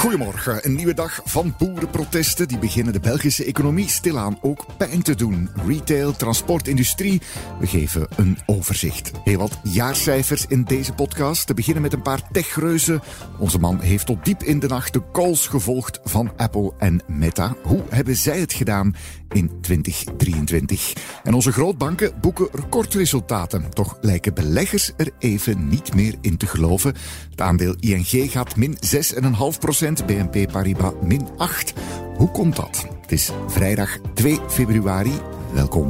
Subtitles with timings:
[0.00, 2.48] Goedemorgen, een nieuwe dag van boerenprotesten.
[2.48, 5.48] Die beginnen de Belgische economie stilaan ook pijn te doen.
[5.66, 7.20] Retail, transportindustrie.
[7.58, 9.10] We geven een overzicht.
[9.24, 11.46] Heel wat jaarcijfers in deze podcast.
[11.46, 13.02] Te beginnen met een paar techreuzen.
[13.38, 17.54] Onze man heeft tot diep in de nacht de calls gevolgd van Apple en Meta.
[17.62, 18.94] Hoe hebben zij het gedaan
[19.28, 20.92] in 2023?
[21.24, 23.70] En onze grootbanken boeken recordresultaten.
[23.70, 26.94] Toch lijken beleggers er even niet meer in te geloven.
[27.30, 31.72] Het aandeel ING gaat min 6,5 BNP Paribas min 8.
[32.16, 32.86] Hoe komt dat?
[33.00, 35.12] Het is vrijdag 2 februari.
[35.52, 35.88] Welkom.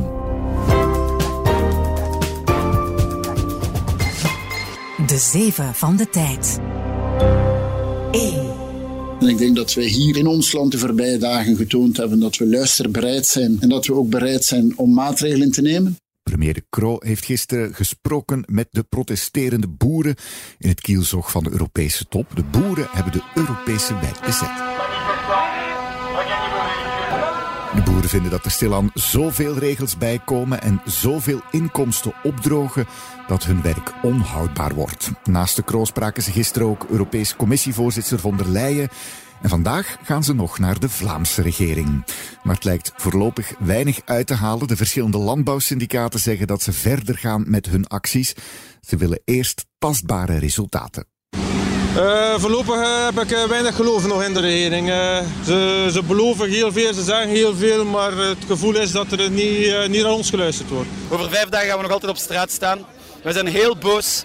[5.07, 6.61] De zeven van de tijd.
[8.11, 8.51] 1.
[9.21, 12.37] En ik denk dat we hier in ons land de voorbije dagen getoond hebben dat
[12.37, 15.97] we luisterbereid zijn en dat we ook bereid zijn om maatregelen te nemen.
[16.31, 20.15] Premier De Croo heeft gisteren gesproken met de protesterende boeren
[20.59, 22.27] in het kielzog van de Europese top.
[22.35, 24.51] De boeren hebben de Europese wet bezet.
[27.75, 32.87] De boeren vinden dat er stilaan zoveel regels bij komen en zoveel inkomsten opdrogen
[33.27, 35.11] dat hun werk onhoudbaar wordt.
[35.25, 38.89] Naast de Croo spraken ze gisteren ook Europese Commissievoorzitter von der Leyen
[39.43, 42.05] en vandaag gaan ze nog naar de Vlaamse regering.
[42.43, 44.69] Maar het lijkt voorlopig weinig uit te halen.
[44.69, 48.35] De verschillende landbouwsyndicaten zeggen dat ze verder gaan met hun acties.
[48.81, 51.05] Ze willen eerst tastbare resultaten.
[51.97, 54.89] Uh, voorlopig uh, heb ik uh, weinig geloof nog in de regering.
[55.45, 59.31] Ze, ze, beloven heel veel, ze zeggen heel veel, maar het gevoel is dat er
[59.31, 60.89] niet, niet naar ons geluisterd wordt.
[61.09, 62.79] Over vijf dagen gaan we nog altijd op straat staan.
[63.23, 64.25] We zijn heel boos.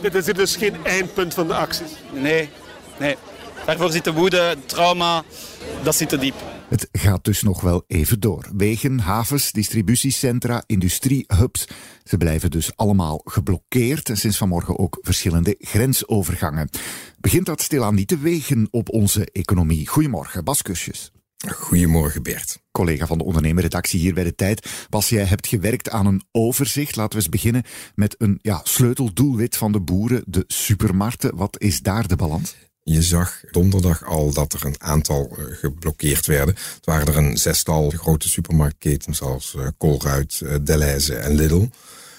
[0.00, 1.90] Dit is dus geen eindpunt van de acties?
[2.12, 2.50] Nee,
[2.98, 3.16] nee.
[3.66, 5.24] Daarvoor zit de woede, trauma,
[5.82, 6.34] dat zit te diep.
[6.68, 8.48] Het gaat dus nog wel even door.
[8.56, 11.66] Wegen, havens, distributiecentra, industriehubs.
[12.04, 16.68] Ze blijven dus allemaal geblokkeerd en sinds vanmorgen ook verschillende grensovergangen.
[17.20, 19.86] Begint dat stilaan niet te wegen op onze economie?
[19.86, 21.12] Goedemorgen, Bas Kusjes.
[21.50, 22.58] Goedemorgen Bert.
[22.70, 24.86] Collega van de ondernemerredactie hier bij de Tijd.
[24.88, 26.96] Bas, jij hebt gewerkt aan een overzicht.
[26.96, 27.62] Laten we eens beginnen
[27.94, 31.36] met een ja, sleuteldoelwit van de boeren, de supermarkten.
[31.36, 32.54] Wat is daar de balans?
[32.84, 36.54] Je zag donderdag al dat er een aantal uh, geblokkeerd werden.
[36.54, 41.66] Het waren er een zestal grote supermarktketens als uh, Colruyt, uh, Delhaize en Lidl.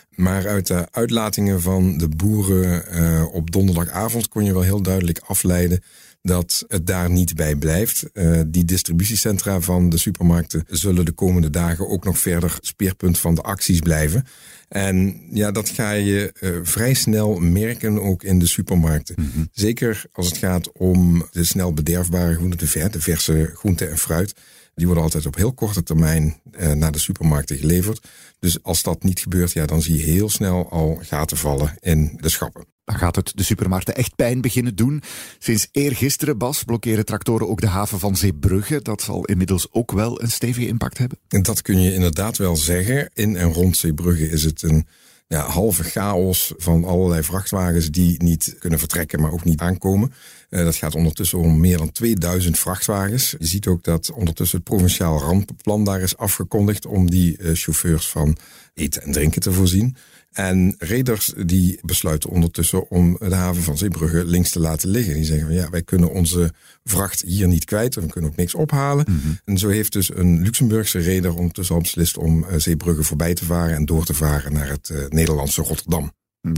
[0.09, 5.83] Maar uit de uitlatingen van de boeren op donderdagavond kon je wel heel duidelijk afleiden
[6.23, 8.03] dat het daar niet bij blijft.
[8.13, 13.35] Uh, die distributiecentra van de supermarkten zullen de komende dagen ook nog verder speerpunt van
[13.35, 14.25] de acties blijven.
[14.67, 19.15] En ja, dat ga je uh, vrij snel merken ook in de supermarkten.
[19.17, 19.49] Mm -hmm.
[19.51, 23.97] Zeker als het gaat om de snel bederfbare groenten, de, ver, de verse groenten en
[23.97, 24.33] fruit.
[24.75, 28.07] Die worden altijd op heel korte termijn uh, naar de supermarkten geleverd.
[28.39, 32.17] Dus als dat niet gebeurt, ja, dan zie je heel snel al gaten vallen in
[32.21, 32.72] de schappen.
[32.85, 35.01] Dan gaat het de supermarkten echt pijn beginnen doen.
[35.39, 38.81] Sinds eergisteren, Bas, blokkeren tractoren ook de haven van Zeebrugge.
[38.81, 41.17] Dat zal inmiddels ook wel een stevige impact hebben.
[41.27, 43.09] En dat kun je inderdaad wel zeggen.
[43.13, 44.87] In en rond Zeebrugge is het een
[45.27, 50.13] ja, halve chaos van allerlei vrachtwagens die niet kunnen vertrekken, maar ook niet aankomen.
[50.49, 53.35] Uh, dat gaat ondertussen om meer dan 2000 vrachtwagens.
[53.39, 58.09] Je ziet ook dat ondertussen het provinciaal rampenplan daar is afgekondigd om die uh, chauffeurs
[58.09, 58.37] van
[58.73, 59.95] eten en drinken te voorzien.
[60.33, 65.13] En reders die besluiten ondertussen om de haven van Zeebrugge links te laten liggen.
[65.13, 67.95] Die zeggen van ja, wij kunnen onze vracht hier niet kwijt.
[67.95, 69.05] We kunnen ook niks ophalen.
[69.09, 69.39] Mm -hmm.
[69.45, 73.75] En zo heeft dus een Luxemburgse reder ondertussen al beslist om Zeebrugge voorbij te varen
[73.75, 76.11] en door te varen naar het uh, Nederlandse Rotterdam.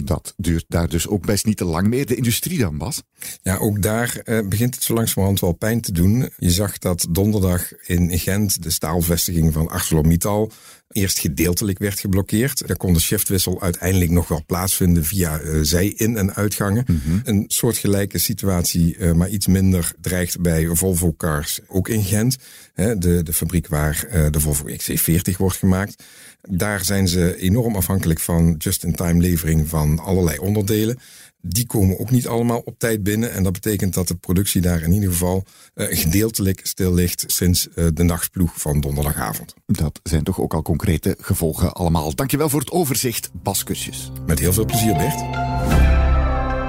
[0.03, 2.05] Dat duurt daar dus ook best niet te lang meer.
[2.05, 3.01] De industrie dan, Bas?
[3.41, 6.29] Ja, ook daar uh, begint het zo langzamerhand wel pijn te doen.
[6.37, 10.51] Je zag dat donderdag in Gent de staalvestiging van ArcelorMittal
[10.91, 12.67] eerst gedeeltelijk werd geblokkeerd.
[12.67, 16.83] Daar kon de shiftwissel uiteindelijk nog wel plaatsvinden via uh, zij-in- en uitgangen.
[16.87, 17.21] Mm -hmm.
[17.23, 22.37] Een soortgelijke situatie, uh, maar iets minder, dreigt bij Volvo Cars, ook in Gent.
[22.73, 26.03] Hè, de, de fabriek waar uh, de Volvo XC40 wordt gemaakt.
[26.49, 30.99] Daar zijn ze enorm afhankelijk van just-in-time levering van allerlei onderdelen.
[31.47, 33.31] Die komen ook niet allemaal op tijd binnen.
[33.31, 35.43] En dat betekent dat de productie daar in ieder geval
[35.75, 39.53] uh, gedeeltelijk stil ligt sinds uh, de nachtsploeg van donderdagavond.
[39.65, 42.15] Dat zijn toch ook al concrete gevolgen allemaal.
[42.15, 44.11] Dankjewel voor het overzicht, Bas Kusjes.
[44.25, 45.23] Met heel veel plezier, Bert.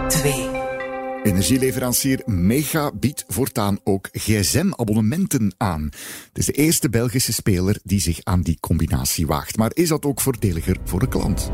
[0.08, 0.56] 2.
[1.22, 5.82] Energieleverancier Mega biedt voortaan ook gsm-abonnementen aan.
[6.28, 9.56] Het is de eerste Belgische speler die zich aan die combinatie waagt.
[9.56, 11.50] Maar is dat ook voordeliger voor de klant?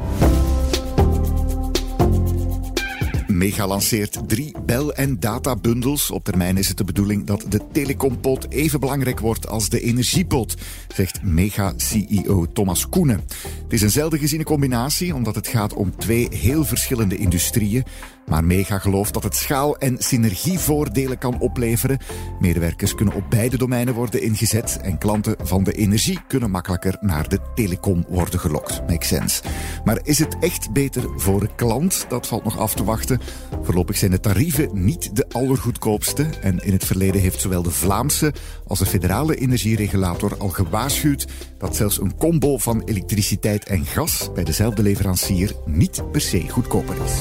[3.43, 6.11] Mega lanceert drie bel- en databundels.
[6.11, 10.55] Op termijn is het de bedoeling dat de telecompot even belangrijk wordt als de energiepot,
[10.95, 13.25] zegt Mega-CEO Thomas Koenen.
[13.63, 17.85] Het is een zelden geziene combinatie, omdat het gaat om twee heel verschillende industrieën.
[18.27, 21.99] Maar Mega gelooft dat het schaal- en synergievoordelen kan opleveren.
[22.41, 27.29] Medewerkers kunnen op beide domeinen worden ingezet en klanten van de energie kunnen makkelijker naar
[27.29, 28.81] de telecom worden gelokt.
[28.89, 29.43] Makes sense.
[29.85, 32.07] Maar is het echt beter voor de klant?
[32.09, 33.21] Dat valt nog af te wachten.
[33.63, 36.27] Voorlopig zijn de tarieven niet de allergoedkoopste.
[36.41, 38.33] En in het verleden heeft zowel de Vlaamse
[38.67, 41.27] als de federale energieregulator al gewaarschuwd
[41.59, 46.97] dat zelfs een combo van elektriciteit en gas bij dezelfde leverancier niet per se goedkoper
[47.05, 47.13] is.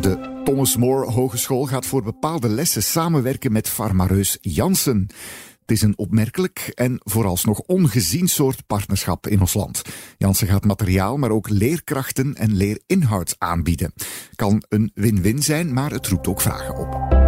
[0.00, 5.06] De Thomas More Hogeschool gaat voor bepaalde lessen samenwerken met farmareus Janssen.
[5.66, 9.82] Het is een opmerkelijk en vooralsnog ongezien soort partnerschap in ons land.
[10.18, 13.92] Janssen gaat materiaal, maar ook leerkrachten en leerinhoud aanbieden.
[14.34, 17.25] Kan een win-win zijn, maar het roept ook vragen op.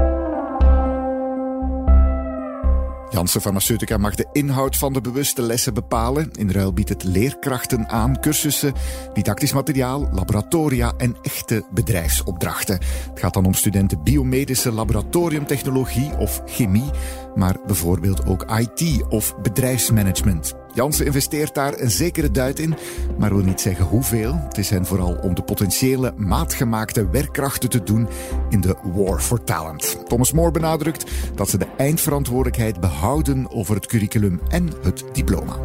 [3.19, 6.31] Janssen Pharmaceutica mag de inhoud van de bewuste lessen bepalen.
[6.32, 8.73] In ruil biedt het leerkrachten aan, cursussen,
[9.12, 12.79] didactisch materiaal, laboratoria en echte bedrijfsopdrachten.
[13.11, 16.91] Het gaat dan om studenten biomedische laboratoriumtechnologie of chemie,
[17.35, 20.55] maar bijvoorbeeld ook IT of bedrijfsmanagement.
[20.78, 22.75] Janssen investeert daar een zekere duit in,
[23.19, 24.40] maar wil niet zeggen hoeveel.
[24.48, 28.08] Het is hen vooral om de potentiële maatgemaakte werkkrachten te doen
[28.48, 30.08] in de War for Talent.
[30.08, 35.56] Thomas More benadrukt dat ze de eindverantwoordelijkheid behouden over het curriculum en het diploma.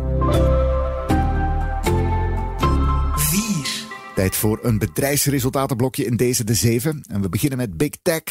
[4.16, 7.04] Tijd voor een bedrijfsresultatenblokje in deze de zeven.
[7.08, 8.24] En we beginnen met Big Tech.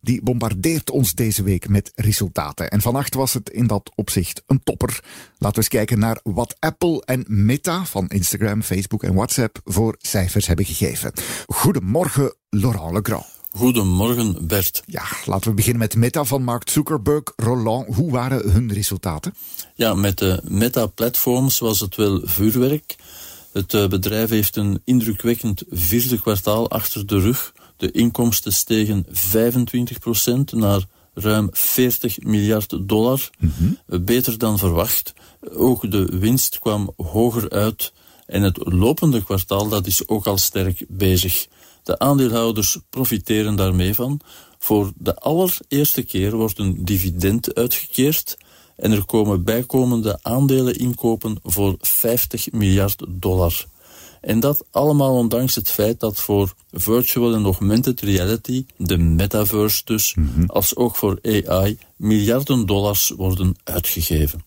[0.00, 2.70] Die bombardeert ons deze week met resultaten.
[2.70, 5.00] En vannacht was het in dat opzicht een topper.
[5.38, 9.96] Laten we eens kijken naar wat Apple en Meta van Instagram, Facebook en WhatsApp voor
[9.98, 11.12] cijfers hebben gegeven.
[11.46, 13.26] Goedemorgen, Laurent Legrand.
[13.50, 14.82] Goedemorgen, Bert.
[14.86, 17.32] Ja, laten we beginnen met Meta van Mark Zuckerberg.
[17.36, 19.34] Roland, hoe waren hun resultaten?
[19.74, 22.96] Ja, met de Meta-platforms was het wel vuurwerk.
[23.52, 27.52] Het eh, bedrijf heeft een indrukwekkend vierde kwartaal achter de rug.
[27.76, 29.10] De inkomsten stegen 25%
[30.50, 33.30] naar ruim 40 miljard dollar.
[33.38, 35.12] Mm Beter dan verwacht.
[35.52, 37.92] Ook de winst kwam hoger uit.
[38.26, 41.46] En het lopende kwartaal dat is ook al sterk bezig.
[41.82, 44.20] De aandeelhouders profiteren daarmee van.
[44.58, 48.36] Voor de allereerste keer wordt een dividend uitgekeerd
[48.80, 53.66] en er komen bijkomende aandelen inkopen voor 50 miljard dollar.
[54.20, 60.14] En dat allemaal ondanks het feit dat voor virtual en augmented reality, de metaverse dus,
[60.46, 64.44] als ook voor AI, miljarden dollars worden uitgegeven.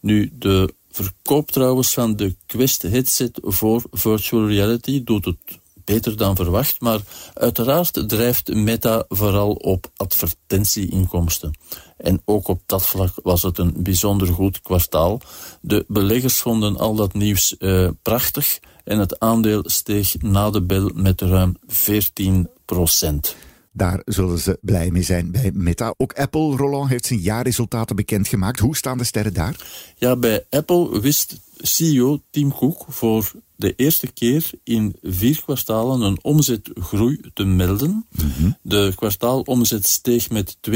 [0.00, 6.36] Nu, de verkoop trouwens van de Quest headset voor virtual reality doet het beter dan
[6.36, 7.00] verwacht, maar
[7.34, 11.58] uiteraard drijft Meta vooral op advertentieinkomsten.
[11.96, 15.20] En ook op dat vlak was het een bijzonder goed kwartaal.
[15.60, 20.90] De beleggers vonden al dat nieuws uh, prachtig en het aandeel steeg na de bel
[20.94, 23.36] met ruim 14 procent.
[23.76, 25.94] Daar zullen ze blij mee zijn bij Meta.
[25.96, 28.58] Ook Apple, Roland, heeft zijn jaarresultaten bekendgemaakt.
[28.58, 29.56] Hoe staan de sterren daar?
[29.96, 36.18] Ja, bij Apple wist CEO Tim Cook voor de eerste keer in vier kwartalen een
[36.22, 38.06] omzetgroei te melden.
[38.10, 38.56] Mm -hmm.
[38.62, 40.72] De kwartaalomzet steeg met 2%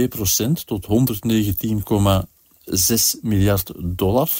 [0.64, 0.90] tot 119,6
[3.22, 4.30] miljard dollar.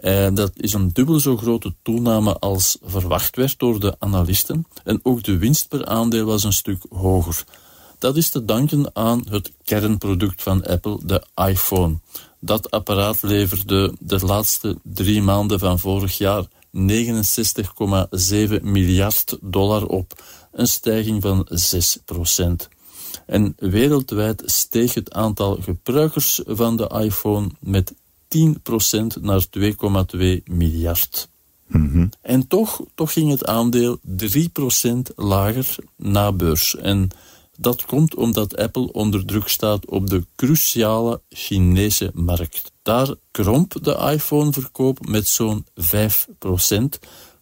[0.00, 4.66] En dat is een dubbel zo grote toename als verwacht werd door de analisten.
[4.84, 7.44] En ook de winst per aandeel was een stuk hoger.
[7.98, 11.98] Dat is te danken aan het kernproduct van Apple, de iPhone.
[12.40, 16.44] Dat apparaat leverde de laatste drie maanden van vorig jaar
[16.76, 20.22] 69,7 miljard dollar op,
[20.52, 22.68] een stijging van 6 procent.
[23.26, 27.94] En wereldwijd steeg het aantal gebruikers van de iPhone met
[28.28, 31.28] 10 procent naar 2,2 miljard.
[31.66, 32.10] Mm -hmm.
[32.20, 36.76] En toch, toch ging het aandeel 3 procent lager na beurs.
[36.76, 37.10] En
[37.58, 42.72] dat komt omdat Apple onder druk staat op de cruciale Chinese markt.
[42.82, 46.98] Daar kromp de iPhone-verkoop met zo'n 5%.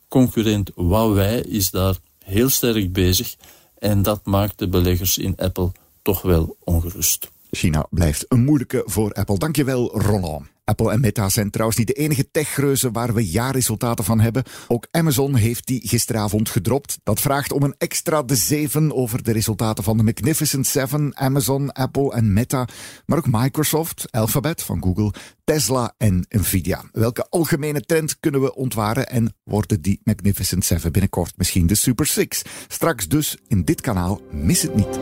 [0.08, 3.36] Concurrent Huawei is daar heel sterk bezig
[3.78, 7.30] en dat maakt de beleggers in Apple toch wel ongerust.
[7.50, 9.38] China blijft een moeilijke voor Apple.
[9.38, 10.46] Dankjewel, Roland.
[10.64, 14.42] Apple en Meta zijn trouwens niet de enige techreuzen waar we jaarresultaten van hebben.
[14.68, 16.98] Ook Amazon heeft die gisteravond gedropt.
[17.02, 21.72] Dat vraagt om een extra de zeven over de resultaten van de Magnificent Seven, Amazon,
[21.72, 22.68] Apple en Meta,
[23.06, 25.12] maar ook Microsoft, Alphabet van Google,
[25.44, 26.84] Tesla en Nvidia.
[26.92, 32.06] Welke algemene trend kunnen we ontwaren en worden die Magnificent Seven binnenkort misschien de Super
[32.06, 32.42] Six?
[32.68, 34.98] Straks dus in dit kanaal, mis het niet.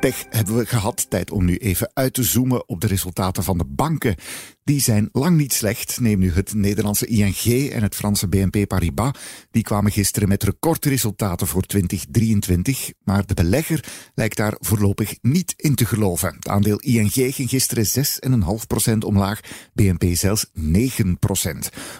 [0.00, 1.10] Tech hebben we gehad.
[1.10, 4.14] Tijd om nu even uit te zoomen op de resultaten van de banken.
[4.68, 6.00] Die zijn lang niet slecht.
[6.00, 9.10] Neem nu het Nederlandse ING en het Franse BNP Paribas.
[9.50, 12.92] Die kwamen gisteren met recordresultaten voor 2023.
[13.04, 13.84] Maar de belegger
[14.14, 16.34] lijkt daar voorlopig niet in te geloven.
[16.34, 17.86] Het aandeel ING ging gisteren
[18.92, 19.40] 6,5% omlaag.
[19.74, 20.60] BNP zelfs 9%.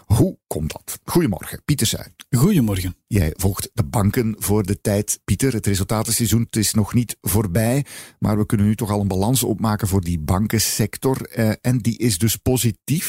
[0.04, 0.98] Hoe komt dat?
[1.04, 2.12] Goedemorgen, Pieter Suij.
[2.30, 2.96] Goedemorgen.
[3.06, 5.20] Jij volgt de banken voor de tijd.
[5.24, 7.84] Pieter, het resultatenseizoen is nog niet voorbij.
[8.18, 11.22] Maar we kunnen nu toch al een balans opmaken voor die bankensector.
[11.22, 12.56] Eh, en die is dus positief,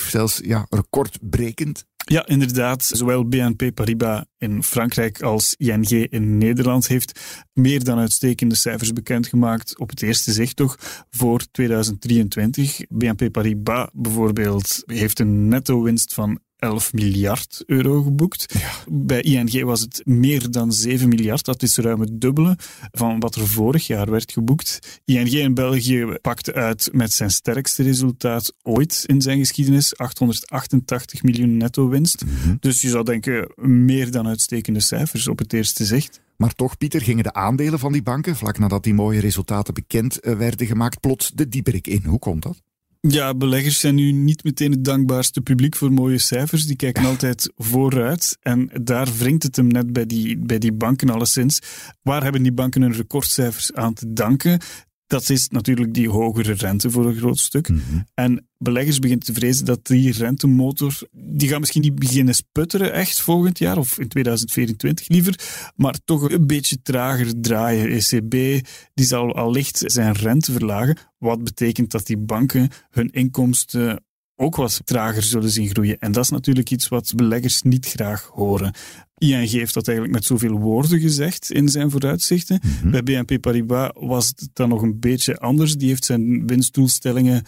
[0.10, 1.88] zelfs ja, recordbrekend.
[2.06, 2.84] Ja, inderdaad.
[2.84, 7.20] Zowel BNP Paribas in Frankrijk als ING in Nederland heeft
[7.54, 10.78] meer dan uitstekende cijfers bekendgemaakt op het eerste zicht toch
[11.10, 12.80] voor 2023.
[12.90, 18.56] BNP Paribas bijvoorbeeld heeft een netto-winst van 11 miljard euro geboekt.
[18.88, 21.46] Bij ING was het meer dan 7 miljard.
[21.46, 22.58] Dat is ruim het dubbele
[22.92, 25.00] van wat er vorig jaar werd geboekt.
[25.06, 29.98] ING in België pakte uit met zijn sterkste resultaat ooit in zijn geschiedenis.
[29.98, 32.26] 888 miljoen netto winst.
[32.26, 32.56] Mhm.
[32.60, 36.22] Dus je zou denken, meer dan uitstekende cijfers op het eerste zicht.
[36.36, 40.20] Maar toch, Pieter, gingen de aandelen van die banken, vlak nadat die mooie resultaten bekend
[40.20, 42.04] eh, werden gemaakt, plots de dieperik in.
[42.06, 42.62] Hoe komt dat?
[43.02, 46.66] Ja, beleggers zijn nu niet meteen het dankbaarste publiek voor mooie cijfers.
[46.66, 48.38] Die kijken altijd vooruit.
[48.42, 51.60] En daar wringt het hem net bij die, bij die banken alleszins.
[52.02, 54.60] Waar hebben die banken hun recordcijfers aan te danken?
[55.10, 57.70] Dat is natuurlijk die hogere rente voor een groot stuk.
[58.14, 63.22] En beleggers beginnen te vrezen dat die rentemotor, die gaat misschien niet beginnen sputteren echt
[63.22, 65.40] volgend jaar, of in 2024 liever,
[65.76, 67.90] maar toch een beetje trager draaien.
[67.90, 68.32] ECB,
[68.94, 74.04] die zal allicht zijn rente verlagen, wat betekent dat die banken hun inkomsten
[74.36, 76.00] ook wat trager zullen zien groeien.
[76.00, 78.74] En dat is natuurlijk iets wat beleggers niet graag horen.
[79.20, 82.60] ING heeft dat eigenlijk met zoveel woorden gezegd in zijn vooruitzichten.
[82.84, 85.76] Bij BNP Paribas was het dan nog een beetje anders.
[85.76, 87.44] Die heeft zijn winstdoelstellingen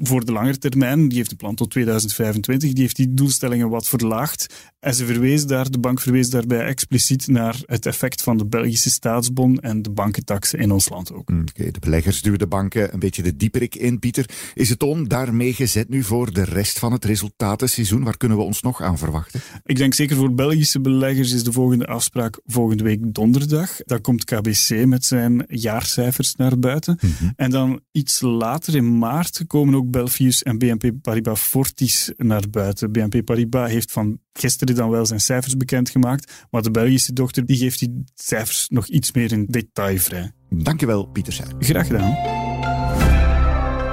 [0.00, 3.88] voor de lange termijn, die heeft een plan tot 2025, die heeft die doelstellingen wat
[3.88, 4.70] verlaagd.
[4.80, 8.90] En ze verwees daar, de bank verwees daarbij expliciet naar het effect van de Belgische
[8.90, 11.30] staatsbon en de bankentaxen in ons land ook.
[11.30, 14.30] Oké, de beleggers duwen de banken een beetje de dieperik in, Pieter.
[14.54, 18.04] Is het toon daarmee gezet nu voor de rest van het resultatenseizoen?
[18.04, 19.40] Waar kunnen we ons nog aan verwachten?
[19.64, 23.76] Ik denk zeker voor Belgische beleggers is de volgende afspraak volgende week donderdag.
[23.84, 26.98] Dan komt KBC met zijn jaarcijfers naar buiten.
[27.36, 32.92] En dan iets later in maart komen ook Belfius en BNP Paribas Fortis naar buiten.
[32.92, 37.56] BNP Paribas heeft van gisteren dan wel zijn cijfers bekendgemaakt, maar de Belgische dochter die
[37.56, 40.32] geeft die cijfers nog iets meer in detail vrij.
[40.48, 41.40] Dankjewel, Pieter.
[41.58, 42.16] Graag gedaan.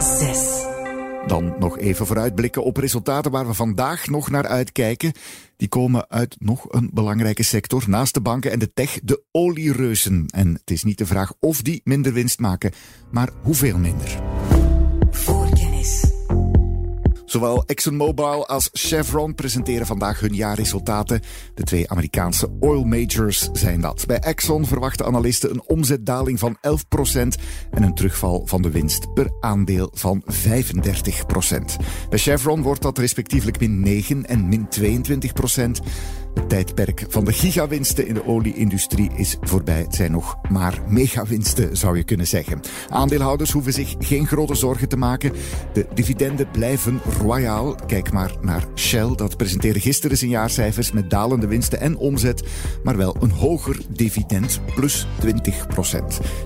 [0.02, 0.68] 6.
[1.28, 5.12] Dan nog even vooruitblikken op resultaten waar we vandaag nog naar uitkijken.
[5.58, 10.26] Die komen uit nog een belangrijke sector, naast de banken en de tech, de oliereuzen.
[10.28, 12.72] En het is niet de vraag of die minder winst maken,
[13.12, 14.20] maar hoeveel minder.
[17.30, 21.22] Zowel ExxonMobil als Chevron presenteren vandaag hun jaarresultaten.
[21.54, 24.04] De twee Amerikaanse oil majors zijn dat.
[24.08, 26.62] Bij Exxon verwachten analisten een omzetdaling van 11%
[27.72, 30.30] en een terugval van de winst per aandeel van 35%.
[32.10, 35.62] Bij Chevron wordt dat respectievelijk min 9 en min 22%.
[36.48, 39.82] Tijdperk van de gigawinsten in de olieindustrie is voorbij.
[39.82, 42.60] Het zijn nog maar megawinsten, zou je kunnen zeggen.
[42.90, 45.32] Aandeelhouders hoeven zich geen grote zorgen te maken.
[45.74, 47.76] De dividenden blijven royaal.
[47.88, 49.16] Kijk maar naar Shell.
[49.16, 52.44] Dat presenteerde gisteren zijn jaarcijfers met dalende winsten en omzet,
[52.84, 55.40] maar wel een hoger dividend, plus 20%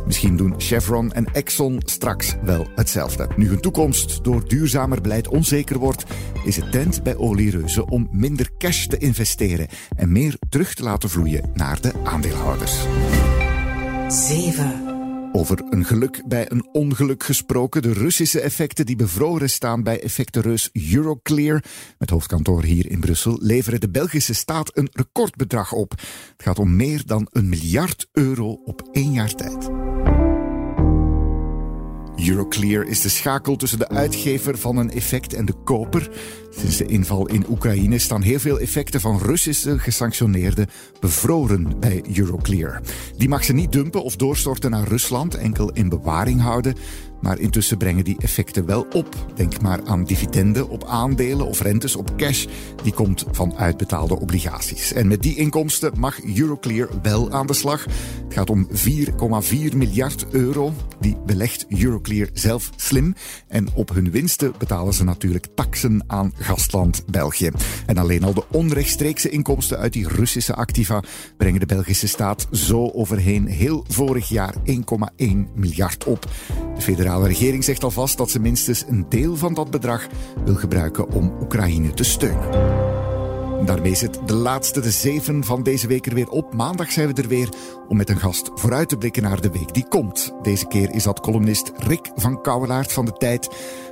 [0.06, 3.28] Misschien doen Chevron en Exxon straks wel hetzelfde.
[3.36, 6.04] Nu hun toekomst door duurzamer beleid onzeker wordt,
[6.44, 11.10] is het trend bij oliereuzen om minder cash te investeren en meer terug te laten
[11.10, 12.86] vloeien naar de aandeelhouders.
[14.08, 14.92] 7.
[15.36, 17.82] Over een geluk bij een ongeluk gesproken.
[17.82, 21.64] De Russische effecten die bevroren staan bij effectenreus Euroclear,
[21.98, 25.92] met hoofdkantoor hier in Brussel, leveren de Belgische staat een recordbedrag op.
[25.92, 29.83] Het gaat om meer dan een miljard euro op één jaar tijd.
[32.16, 36.10] Euroclear is de schakel tussen de uitgever van een effect en de koper.
[36.50, 40.68] Sinds de inval in Oekraïne staan heel veel effecten van Russische gesanctioneerden
[41.00, 42.82] bevroren bij Euroclear.
[43.18, 46.76] Die mag ze niet dumpen of doorstorten naar Rusland, enkel in bewaring houden.
[47.24, 49.16] Maar intussen brengen die effecten wel op.
[49.36, 52.46] Denk maar aan dividenden op aandelen of rentes op cash.
[52.84, 54.94] Die komt van uitbetaalde obligaties.
[54.94, 57.86] En met die inkomsten mag Euroclear wel aan de slag.
[58.24, 60.74] Het gaat om 4,4 miljard euro.
[61.00, 63.16] Die belegt Euroclear zelf slim.
[63.48, 67.52] En op hun winsten betalen ze natuurlijk taksen aan gastland België.
[67.86, 71.04] En alleen al de onrechtstreekse inkomsten uit die Russische activa
[71.38, 75.26] brengen de Belgische staat zo overheen heel vorig jaar 1,1
[75.56, 76.30] miljard op.
[76.76, 76.82] De
[77.14, 80.08] federale regering zegt alvast dat ze minstens een deel van dat bedrag
[80.46, 82.50] wil gebruiken om Oekraïne te steunen.
[83.66, 86.54] Daarmee zit de laatste, de zeven van deze week er weer op.
[86.54, 87.50] Maandag zijn we er weer
[87.94, 90.34] om met een gast vooruit te blikken naar de week die komt.
[90.42, 93.50] Deze keer is dat columnist Rick van Kouwelaert van de Tijd.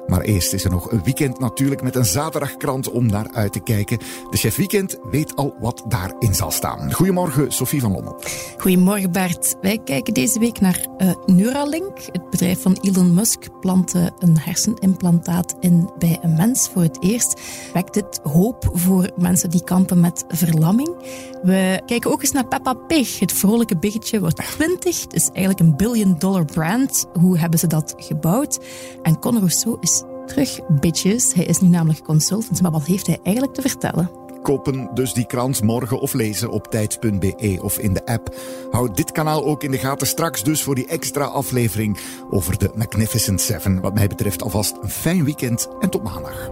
[0.08, 3.60] Maar eerst is er nog een weekend natuurlijk met een zaterdagkrant om naar uit te
[3.60, 3.98] kijken.
[4.30, 6.94] De chef weekend weet al wat daarin zal staan.
[6.94, 8.22] Goedemorgen, Sophie van Lommel.
[8.58, 9.56] Goedemorgen Bart.
[9.62, 11.98] Wij kijken deze week naar uh, Neuralink.
[12.12, 17.42] Het bedrijf van Elon Musk plantte een hersenimplantaat in bij een mens voor het eerst.
[17.74, 20.96] Wekt dit hoop voor mensen die kampen met verlamming?
[21.42, 23.20] We kijken ook eens naar Peppa Pig.
[23.20, 25.02] Het vrolijke biggetje wordt 20.
[25.02, 27.06] Het is eigenlijk een billion dollar brand.
[27.20, 28.60] Hoe hebben ze dat gebouwd?
[29.02, 31.34] En Conor Rousseau is terug, bitches.
[31.34, 34.10] Hij is nu namelijk consultant, maar wat heeft hij eigenlijk te vertellen?
[34.42, 38.36] Kopen dus die krant morgen of lezen op tijd.be of in de app.
[38.72, 42.72] Houd dit kanaal ook in de gaten straks dus voor die extra aflevering over de
[42.76, 43.82] Magnificent Seven.
[43.82, 46.50] Wat mij betreft alvast een fijn weekend en tot maandag.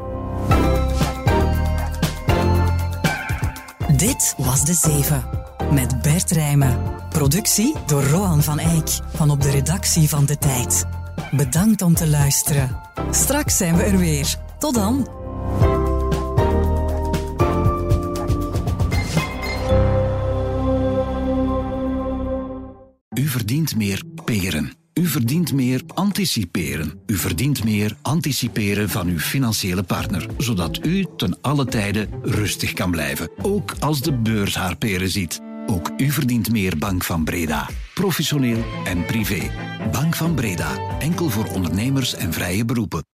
[3.98, 5.39] Dit was De Zeven.
[5.72, 6.78] Met Bert Rijmen.
[7.10, 9.00] Productie door Roan van Eyck.
[9.14, 10.86] Van op de redactie van De Tijd.
[11.32, 12.78] Bedankt om te luisteren.
[13.12, 14.36] Straks zijn we er weer.
[14.60, 15.08] Tot dan.
[23.14, 24.74] U verdient meer peren.
[24.94, 27.00] U verdient meer anticiperen.
[27.06, 32.92] U verdient meer anticiperen van uw financiële partner, zodat u ten alle tijde rustig kan
[32.92, 35.48] blijven, ook als de beurs haar peren ziet.
[35.70, 37.70] Ook u verdient meer Bank van Breda.
[37.94, 39.52] Professioneel en privé.
[39.92, 41.00] Bank van Breda.
[41.00, 43.10] Enkel voor ondernemers en vrije beroepen.